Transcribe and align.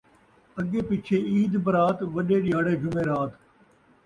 اڳے 0.59 0.79
پچھے 0.87 1.17
عید 1.31 1.53
برات، 1.65 1.97
وݙے 2.13 2.37
ݙیہاڑے 2.43 2.73
جمعرات 2.81 3.31